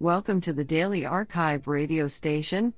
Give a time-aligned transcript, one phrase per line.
[0.00, 2.72] Welcome to the Daily Archive radio station,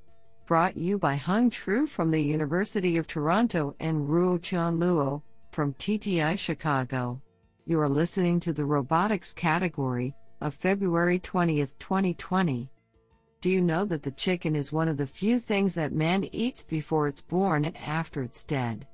[0.47, 5.21] brought you by Hung Tru from the University of Toronto and Ruotian Luo
[5.53, 7.21] from TTI Chicago.
[7.67, 12.71] You are listening to the robotics category of February 20th, 2020.
[13.43, 16.64] Do you know that the chicken is one of the few things that man eats
[16.64, 18.87] before it's born and after it's dead?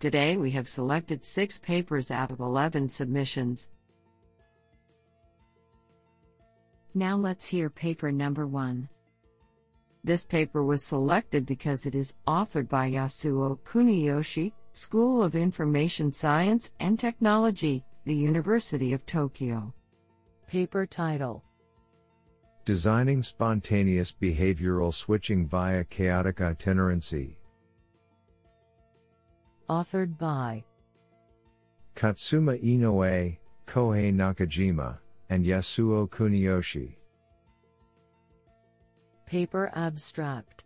[0.00, 3.68] Today we have selected six papers out of 11 submissions.
[6.96, 8.88] Now let's hear paper number one.
[10.02, 16.72] This paper was selected because it is authored by Yasuo Kuniyoshi, School of Information Science
[16.80, 19.74] and Technology, the University of Tokyo.
[20.46, 21.44] Paper title
[22.64, 27.36] Designing Spontaneous Behavioral Switching via Chaotic Itinerancy.
[29.68, 30.64] Authored by
[31.94, 33.36] Katsuma Inoue,
[33.66, 34.96] Kohei Nakajima,
[35.30, 36.96] and Yasuo Kuniyoshi.
[39.26, 40.64] Paper abstract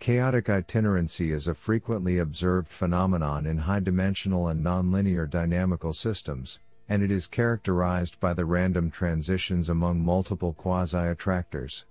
[0.00, 7.02] Chaotic itinerancy is a frequently observed phenomenon in high dimensional and nonlinear dynamical systems, and
[7.02, 11.86] it is characterized by the random transitions among multiple quasi attractors.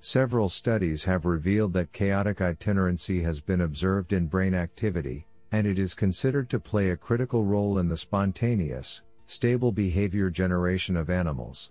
[0.00, 5.78] Several studies have revealed that chaotic itinerancy has been observed in brain activity, and it
[5.78, 11.70] is considered to play a critical role in the spontaneous, stable behavior generation of animals.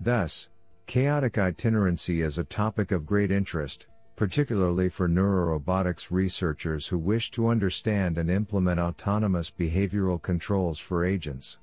[0.00, 0.48] Thus,
[0.86, 7.48] chaotic itinerancy is a topic of great interest, particularly for neurorobotics researchers who wish to
[7.48, 11.58] understand and implement autonomous behavioral controls for agents.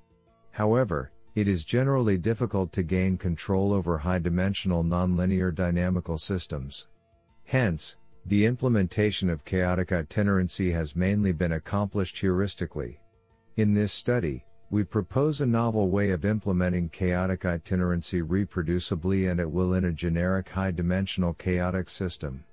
[0.52, 6.88] However, it is generally difficult to gain control over high dimensional nonlinear dynamical systems.
[7.44, 12.97] Hence, the implementation of chaotic itinerancy has mainly been accomplished heuristically.
[13.56, 19.52] In this study, we propose a novel way of implementing chaotic itinerancy reproducibly and at
[19.52, 22.44] will in a generic high dimensional chaotic system.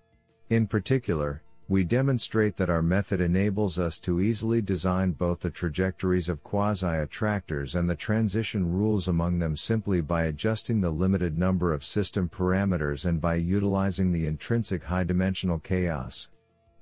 [0.49, 6.29] In particular, we demonstrate that our method enables us to easily design both the trajectories
[6.29, 11.83] of quasi-attractors and the transition rules among them simply by adjusting the limited number of
[11.83, 16.29] system parameters and by utilizing the intrinsic high-dimensional chaos.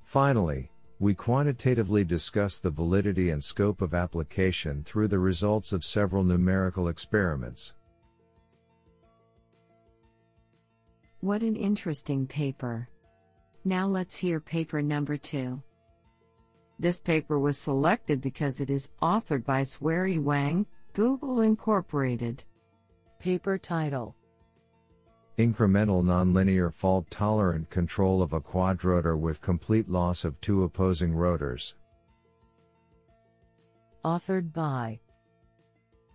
[0.02, 0.71] Finally,
[1.02, 6.86] we quantitatively discuss the validity and scope of application through the results of several numerical
[6.86, 7.74] experiments.
[11.18, 12.88] What an interesting paper!
[13.64, 15.60] Now let's hear paper number two.
[16.78, 22.44] This paper was selected because it is authored by Xuerui Wang, Google Incorporated.
[23.18, 24.14] Paper title
[25.38, 31.74] Incremental nonlinear fault tolerant control of a quadrotor with complete loss of two opposing rotors.
[34.04, 35.00] Authored by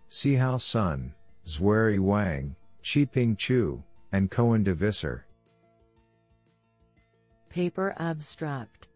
[0.08, 1.14] Sihao Sun,
[1.44, 5.26] Xuerui Wang, Qiping Chu, and Coen de Visser.
[7.48, 8.88] Paper abstract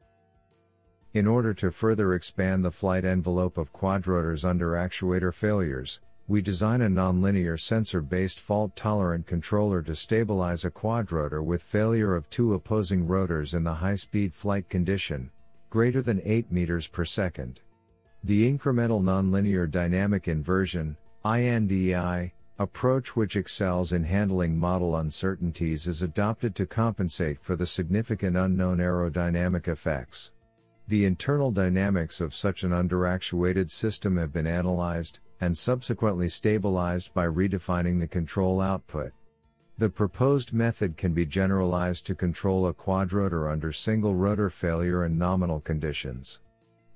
[1.15, 6.01] In order to further expand the flight envelope of quadrotors under actuator failures,
[6.33, 12.55] we design a nonlinear sensor-based fault-tolerant controller to stabilize a quadrotor with failure of two
[12.55, 15.31] opposing rotors in the high-speed flight condition,
[15.69, 17.61] greater than 8 meters per second.
[18.25, 26.55] The incremental nonlinear dynamic inversion, INDI, approach which excels in handling model uncertainties is adopted
[26.55, 30.33] to compensate for the significant unknown aerodynamic effects.
[30.89, 37.27] The internal dynamics of such an underactuated system have been analyzed, and subsequently stabilized by
[37.27, 39.11] redefining the control output.
[39.77, 45.19] The proposed method can be generalized to control a quadrotor under single rotor failure and
[45.19, 46.39] nominal conditions.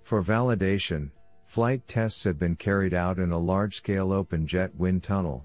[0.05, 1.11] For validation,
[1.45, 5.45] flight tests have been carried out in a large-scale open jet wind tunnel.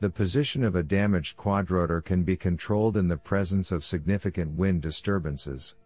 [0.00, 4.82] The position of a damaged quadrotor can be controlled in the presence of significant wind
[4.82, 5.76] disturbances.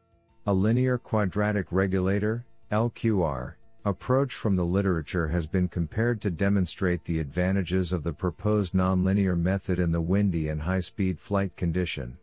[0.47, 7.21] A linear quadratic regulator, LQR, approach from the literature has been compared to demonstrate the
[7.21, 12.19] advantages of the proposed nonlinear method in the windy and high-speed flight condition.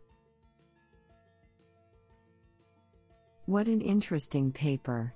[3.46, 5.14] What an interesting paper.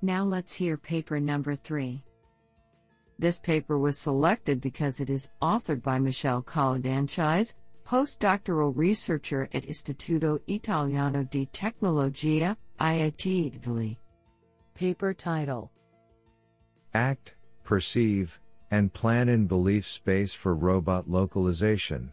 [0.00, 2.02] Now let's hear paper number three.
[3.18, 7.52] This paper was selected because it is authored by Michele Colledanchise,
[7.86, 13.98] postdoctoral researcher at Istituto Italiano di Tecnologia, IIT Italy.
[14.76, 15.72] Paper title
[16.92, 17.34] Act,
[17.64, 18.38] Perceive,
[18.70, 22.12] and Plan in Belief Space for Robot Localization.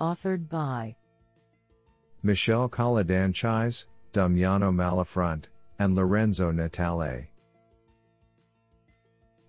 [0.00, 0.96] Authored by
[2.24, 5.46] Michele Colledanchise, Damiano Malafronte,
[5.78, 7.28] and Lorenzo Natale.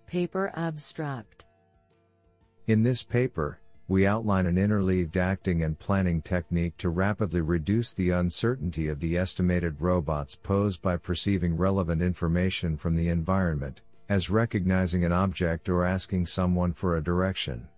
[0.06, 1.46] Paper abstract
[2.68, 8.10] In this paper, we outline an interleaved acting and planning technique to rapidly reduce the
[8.10, 15.04] uncertainty of the estimated robots posed by perceiving relevant information from the environment, as recognizing
[15.04, 17.68] an object or asking someone for a direction.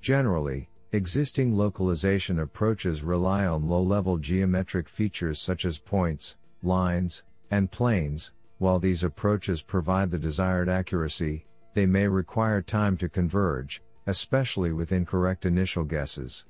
[0.00, 7.70] Generally, existing localization approaches rely on low level geometric features such as points, lines, and
[7.70, 11.44] planes, while these approaches provide the desired accuracy,
[11.74, 16.46] they may require time to converge, especially with incorrect initial guesses.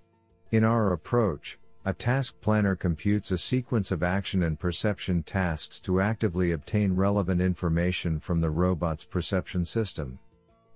[0.50, 6.00] In our approach, a task planner computes a sequence of action and perception tasks to
[6.00, 10.18] actively obtain relevant information from the robot's perception system.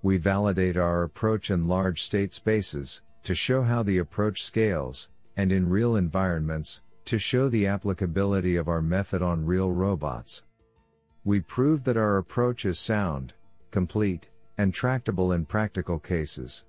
[0.03, 5.51] We validate our approach in large state spaces, to show how the approach scales, and
[5.51, 10.43] in real environments, to show the applicability of our method on real robots.
[11.23, 13.33] We prove that our approach is sound,
[13.71, 14.29] complete,
[14.59, 16.65] and tractable in practical cases.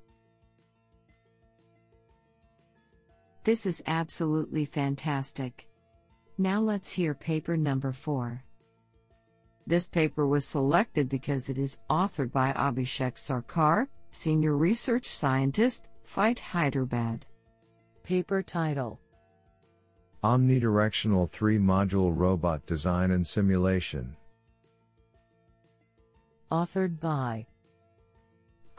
[3.42, 5.66] This is absolutely fantastic.
[6.38, 8.44] Now let's hear paper number 4.
[9.66, 16.38] This paper was selected because it is authored by Abhishek Sarkar, Senior Research Scientist, FITE
[16.38, 17.26] Hyderabad.
[18.04, 19.00] Paper title
[20.22, 24.16] Omnidirectional 3 Module Robot Design and Simulation.
[26.52, 27.46] Authored by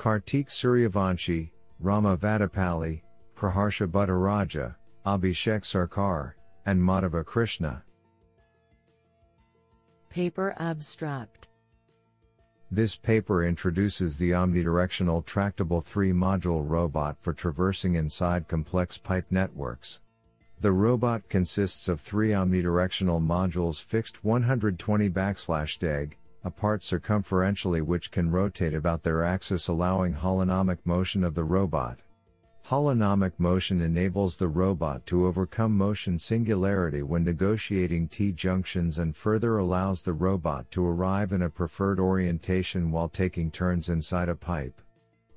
[0.01, 3.03] Kartik Suryavanshi, Rama Vadapalli,
[3.37, 4.73] Praharsha Bhattaraja,
[5.05, 6.33] Abhishek Sarkar,
[6.65, 7.83] and Madhava Krishna.
[10.09, 11.49] Paper Abstract
[12.71, 19.99] This paper introduces the omnidirectional tractable 3 module robot for traversing inside complex pipe networks.
[20.61, 28.31] The robot consists of three omnidirectional modules fixed 120 backslash deg, apart circumferentially which can
[28.31, 31.99] rotate about their axis allowing holonomic motion of the robot.
[32.67, 40.03] Holonomic motion enables the robot to overcome motion singularity when negotiating T-junctions and further allows
[40.03, 44.79] the robot to arrive in a preferred orientation while taking turns inside a pipe.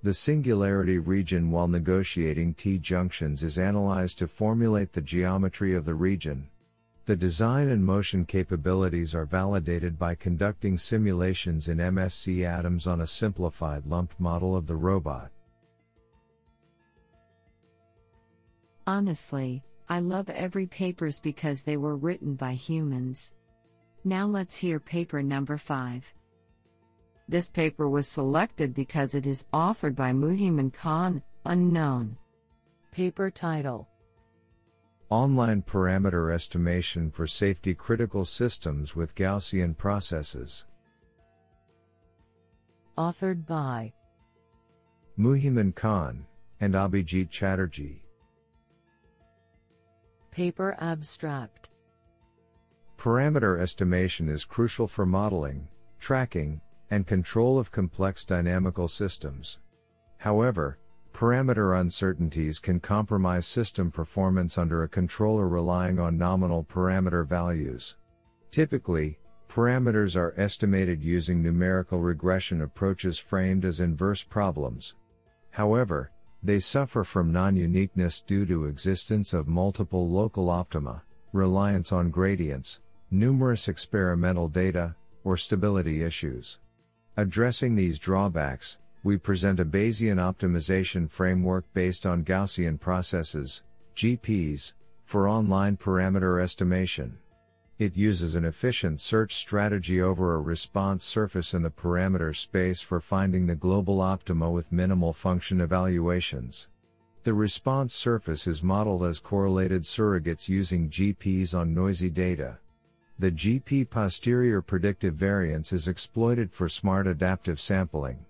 [0.03, 6.49] The singularity region while negotiating T-junctions is analyzed to formulate the geometry of the region.
[7.07, 13.07] The design and motion capabilities are validated by conducting simulations in MSC ADAMS on a
[13.07, 15.31] simplified lumped model of the robot.
[18.87, 23.35] Honestly, I love every papers because they were written by humans.
[24.05, 26.15] Now let's hear paper number 5.
[27.29, 32.17] This paper was selected because it is authored by Mouhyemen Khan, unknown.
[32.93, 33.89] Paper title
[35.11, 40.65] Online parameter estimation for safety critical systems with Gaussian processes.
[42.97, 43.93] Authored by
[45.19, 46.27] Mouhyemen Khan
[46.61, 48.03] and Abhijit Chatterjee.
[50.31, 51.71] Paper Abstract
[52.97, 55.69] Parameter estimation is crucial for modeling,
[56.01, 56.61] tracking,
[56.91, 59.61] and control of complex dynamical systems.
[60.17, 60.79] However,
[61.15, 67.97] parameter uncertainties can compromise system performance under a controller relying on nominal parameter values.
[68.51, 69.19] Typically,
[69.49, 74.97] parameters are estimated using numerical regression approaches framed as inverse problems.
[75.51, 76.11] However,
[76.43, 82.81] they suffer from non-uniqueness due to existence of multiple local optima, reliance on gradients,
[83.13, 86.59] numerous experimental data, or stability issues.
[87.17, 93.63] Addressing these drawbacks, we present a Bayesian optimization framework based on Gaussian processes,
[93.95, 94.73] GPs,
[95.05, 97.19] for online parameter estimation.
[97.79, 102.99] It uses an efficient search strategy over a response surface in the parameter space for
[102.99, 106.69] finding the global optima with minimal function evaluations.
[107.25, 112.59] The response surface is modeled as correlated surrogates using GPs on noisy data.
[113.19, 118.25] The GP posterior predictive variance is exploited for smart adaptive sampling.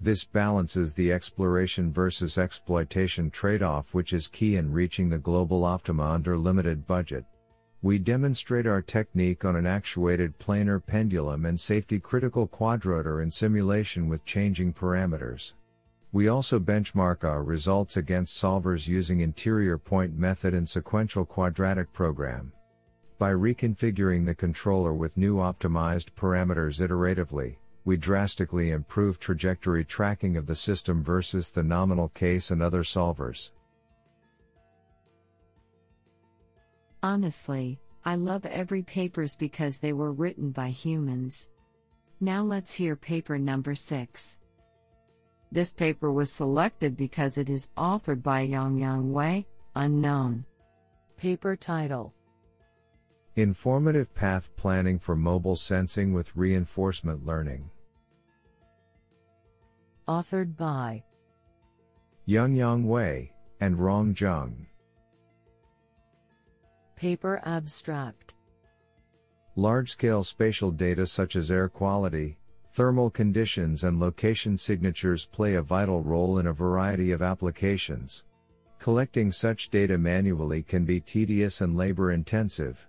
[0.00, 5.64] This balances the exploration versus exploitation trade off, which is key in reaching the global
[5.64, 7.24] optima under limited budget.
[7.82, 14.08] We demonstrate our technique on an actuated planar pendulum and safety critical quadrotor in simulation
[14.08, 15.54] with changing parameters.
[16.12, 22.52] We also benchmark our results against solvers using interior point method and sequential quadratic program.
[23.18, 27.56] By reconfiguring the controller with new optimized parameters iteratively,
[27.86, 33.52] we drastically improve trajectory tracking of the system versus the nominal case and other solvers.
[37.00, 41.50] Honestly, I love every papers because they were written by humans.
[42.20, 44.38] Now let's hear paper number 6.
[45.52, 50.44] This paper was selected because it is authored by Yang Yang Wei, unknown.
[51.16, 52.12] Paper title
[53.36, 57.70] Informative Path Planning for Mobile Sensing with Reinforcement Learning.
[60.08, 61.02] Authored by
[62.28, 64.66] Yuanyang Wei and Rong Zheng.
[66.94, 68.36] Paper abstract
[69.56, 72.38] Large scale spatial data such as air quality,
[72.72, 78.22] thermal conditions, and location signatures play a vital role in a variety of applications.
[78.78, 82.86] Collecting such data manually can be tedious and labor intensive.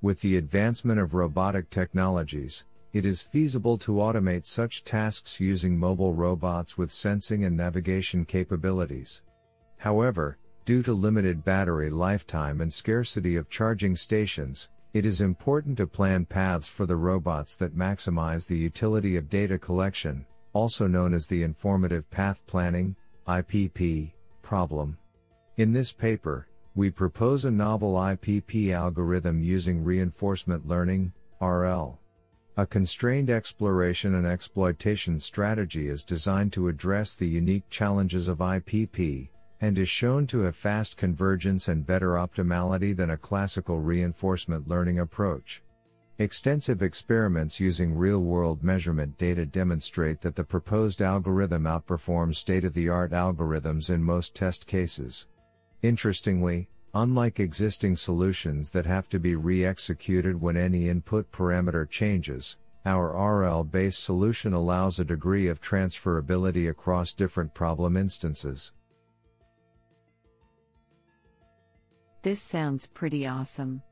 [0.00, 2.64] With the advancement of robotic technologies,
[2.94, 9.20] it is feasible to automate such tasks using mobile robots with sensing and navigation capabilities.
[9.78, 15.88] However, due to limited battery lifetime and scarcity of charging stations, it is important to
[15.88, 21.26] plan paths for the robots that maximize the utility of data collection, also known as
[21.26, 22.94] the Informative Path Planning
[23.26, 24.96] IPP, problem.
[25.56, 26.46] In this paper,
[26.76, 31.98] we propose a novel IPP algorithm using reinforcement learning, RL.
[32.56, 39.28] A constrained exploration and exploitation strategy is designed to address the unique challenges of IPP,
[39.60, 45.00] and is shown to have fast convergence and better optimality than a classical reinforcement learning
[45.00, 45.64] approach.
[46.18, 52.72] Extensive experiments using real world measurement data demonstrate that the proposed algorithm outperforms state of
[52.72, 55.26] the art algorithms in most test cases.
[55.82, 62.56] Interestingly, unlike existing solutions that have to be re executed when any input parameter changes,
[62.86, 68.72] our RL based solution allows a degree of transferability across different problem instances.
[72.22, 73.82] This sounds pretty awesome.